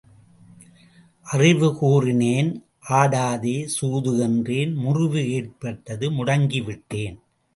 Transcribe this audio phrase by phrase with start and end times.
[1.27, 2.49] அறிவு கூறினேன்
[2.89, 7.17] ஆடாதே சூது என்றேன் முறிவு ஏற்பட்டது முடங்கி விட்டேன்.